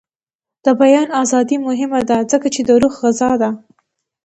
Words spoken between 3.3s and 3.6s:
ده.